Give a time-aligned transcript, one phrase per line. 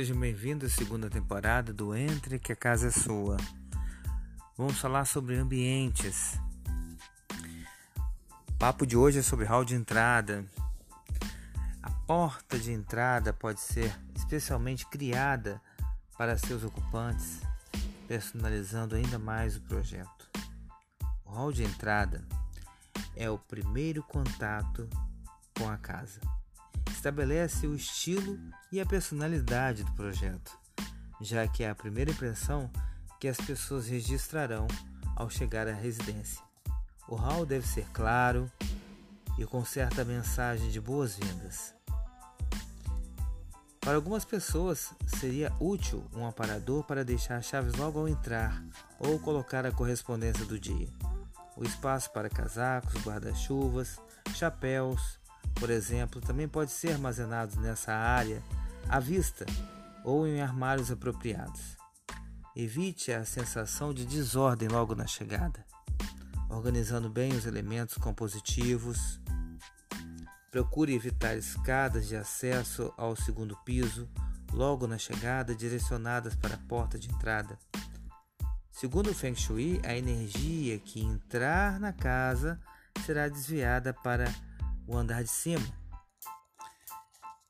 [0.00, 3.36] Sejam bem-vindos à segunda temporada do Entre que a Casa é Sua.
[4.56, 6.40] Vamos falar sobre ambientes.
[8.48, 10.42] O papo de hoje é sobre hall de entrada.
[11.82, 15.60] A porta de entrada pode ser especialmente criada
[16.16, 17.42] para seus ocupantes,
[18.08, 20.30] personalizando ainda mais o projeto.
[21.26, 22.24] O hall de entrada
[23.14, 24.88] é o primeiro contato
[25.58, 26.22] com a casa
[27.00, 28.38] estabelece o estilo
[28.70, 30.52] e a personalidade do projeto,
[31.18, 32.70] já que é a primeira impressão
[33.18, 34.66] que as pessoas registrarão
[35.16, 36.44] ao chegar à residência.
[37.08, 38.52] O hall deve ser claro
[39.38, 41.74] e com certa mensagem de boas-vindas.
[43.80, 48.62] Para algumas pessoas, seria útil um aparador para deixar chaves logo ao entrar
[48.98, 50.88] ou colocar a correspondência do dia.
[51.56, 53.98] O espaço para casacos, guarda-chuvas,
[54.34, 55.19] chapéus,
[55.60, 58.42] por exemplo, também pode ser armazenado nessa área
[58.88, 59.44] à vista
[60.02, 61.76] ou em armários apropriados.
[62.56, 65.64] Evite a sensação de desordem logo na chegada,
[66.48, 69.20] organizando bem os elementos compositivos.
[70.50, 74.08] Procure evitar escadas de acesso ao segundo piso
[74.52, 77.56] logo na chegada, direcionadas para a porta de entrada.
[78.72, 82.58] Segundo o Feng Shui, a energia que entrar na casa
[83.04, 84.24] será desviada para
[84.86, 85.66] o andar de cima.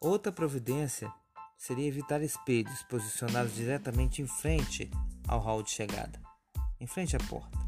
[0.00, 1.12] Outra providência
[1.58, 4.90] seria evitar espelhos posicionados diretamente em frente
[5.28, 6.18] ao hall de chegada,
[6.80, 7.58] em frente à porta,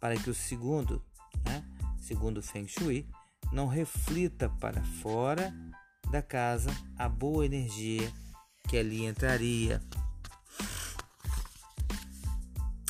[0.00, 1.04] para que o segundo,
[1.44, 1.64] né,
[1.98, 3.04] segundo Feng Shui,
[3.50, 5.52] não reflita para fora
[6.08, 8.12] da casa a boa energia
[8.68, 9.82] que ali entraria.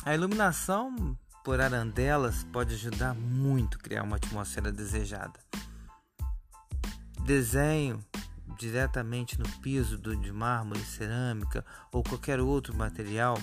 [0.05, 5.46] A iluminação por arandelas pode ajudar muito a criar uma atmosfera desejada
[7.27, 7.99] desenho
[8.57, 13.37] diretamente no piso do, de mármore, cerâmica ou qualquer outro material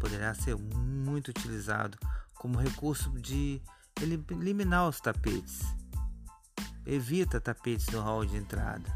[0.00, 1.96] poderá ser muito utilizado
[2.34, 3.62] como recurso de
[4.02, 5.62] eliminar os tapetes.
[6.84, 8.92] Evita tapetes no hall de entrada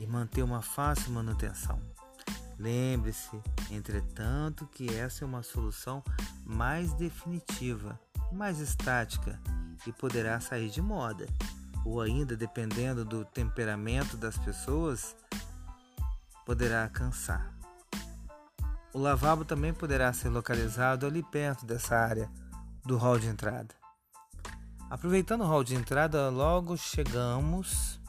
[0.00, 1.80] e manter uma fácil manutenção.
[2.58, 3.40] Lembre-se,
[3.70, 6.02] entretanto, que essa é uma solução
[6.44, 7.98] mais definitiva,
[8.32, 9.40] mais estática
[9.86, 11.28] e poderá sair de moda
[11.84, 15.14] ou ainda dependendo do temperamento das pessoas,
[16.46, 17.52] poderá cansar.
[18.92, 22.30] O lavabo também poderá ser localizado ali perto dessa área
[22.84, 23.74] do hall de entrada.
[24.88, 28.00] Aproveitando o hall de entrada, logo chegamos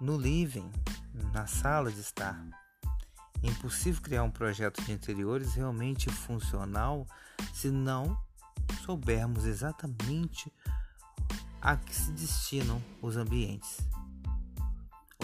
[0.00, 0.70] no living,
[1.32, 2.40] na sala de estar.
[3.42, 7.06] É impossível criar um projeto de interiores realmente funcional
[7.52, 8.16] se não
[8.84, 10.52] soubermos exatamente
[11.64, 13.78] a que se destinam os ambientes.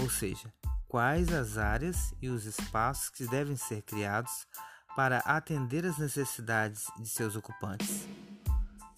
[0.01, 0.51] Ou seja,
[0.89, 4.47] quais as áreas e os espaços que devem ser criados
[4.97, 8.09] para atender às necessidades de seus ocupantes.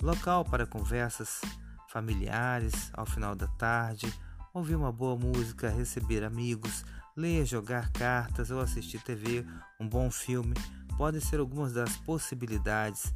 [0.00, 1.40] Local para conversas
[1.88, 4.12] familiares ao final da tarde,
[4.54, 6.84] ouvir uma boa música, receber amigos,
[7.16, 9.44] ler, jogar cartas ou assistir TV,
[9.78, 10.54] um bom filme
[10.96, 13.12] podem ser algumas das possibilidades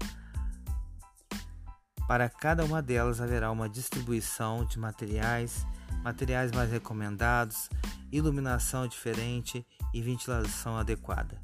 [2.07, 5.67] para cada uma delas haverá uma distribuição de materiais,
[6.05, 7.69] materiais mais recomendados,
[8.13, 11.41] iluminação diferente e ventilação adequada.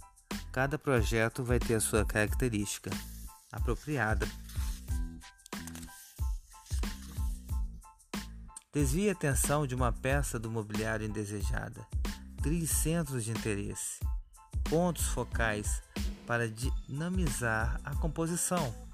[0.52, 2.90] Cada projeto vai ter a sua característica
[3.50, 4.28] apropriada.
[8.72, 11.84] Desvie a atenção de uma peça do mobiliário indesejada.
[12.42, 14.00] Crie centros de interesse,
[14.64, 15.82] pontos focais
[16.26, 18.91] para dinamizar a composição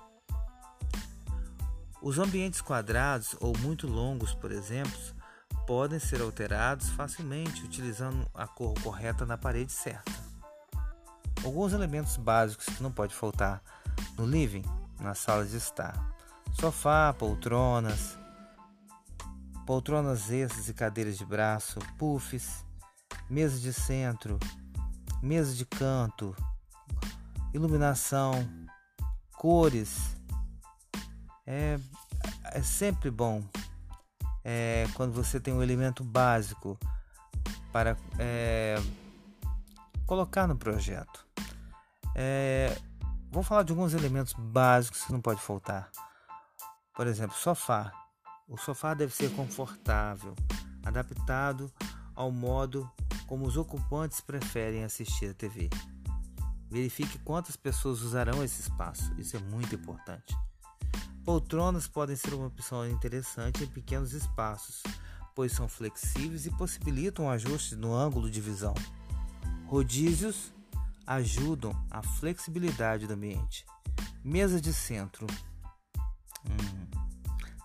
[2.00, 4.98] os ambientes quadrados ou muito longos, por exemplo,
[5.66, 10.12] podem ser alterados facilmente utilizando a cor correta na parede certa.
[11.44, 13.62] Alguns elementos básicos que não pode faltar
[14.16, 14.64] no living,
[15.00, 16.14] na sala de estar:
[16.53, 18.19] sofá, poltronas,
[19.67, 22.64] poltronas extras e cadeiras de braço, puffs,
[23.28, 24.38] mesa de centro,
[25.23, 26.34] mesa de canto,
[27.52, 28.49] iluminação,
[29.37, 30.18] cores
[31.50, 31.81] é,
[32.53, 33.43] é sempre bom
[34.45, 36.79] é, quando você tem um elemento básico
[37.73, 38.77] para é,
[40.05, 41.27] colocar no projeto.
[42.15, 42.77] É,
[43.31, 45.91] vou falar de alguns elementos básicos que não pode faltar.
[46.95, 47.93] Por exemplo, sofá.
[48.47, 50.35] O sofá deve ser confortável,
[50.85, 51.73] adaptado
[52.15, 52.91] ao modo
[53.27, 55.71] como os ocupantes preferem assistir a TV.
[56.71, 60.37] Verifique quantas pessoas usarão esse espaço, isso é muito importante.
[61.28, 64.82] Poltronas podem ser uma opção interessante em pequenos espaços,
[65.34, 68.72] pois são flexíveis e possibilitam ajustes no ângulo de visão.
[69.66, 70.54] Rodízios
[71.06, 73.66] ajudam a flexibilidade do ambiente.
[74.25, 75.26] Mesa de centro.
[76.46, 76.86] Hum,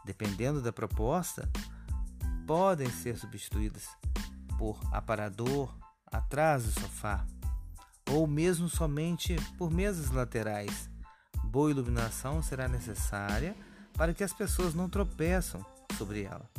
[0.04, 1.50] dependendo da proposta,
[2.46, 3.88] podem ser substituídas
[4.60, 5.74] por aparador
[6.08, 7.26] atrás do sofá,
[8.12, 10.92] ou mesmo somente por mesas laterais.
[11.54, 13.56] Boa iluminação será necessária
[13.94, 15.64] para que as pessoas não tropeçam
[15.96, 16.50] sobre ela,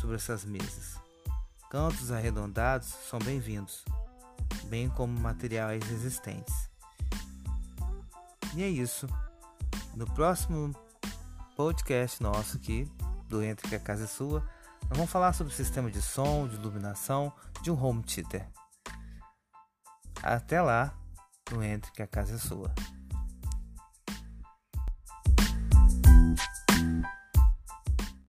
[0.00, 0.96] sobre essas mesas.
[1.70, 3.84] Cantos arredondados são bem-vindos,
[4.64, 6.68] bem como materiais existentes.
[8.56, 9.06] E é isso.
[9.94, 10.74] No próximo
[11.54, 12.90] podcast nosso aqui,
[13.28, 14.40] do Entre que a Casa é Sua,
[14.88, 17.32] nós vamos falar sobre o sistema de som, de iluminação
[17.62, 18.44] de um home theater.
[20.20, 20.92] Até lá,
[21.52, 22.74] no Entre que a Casa é Sua.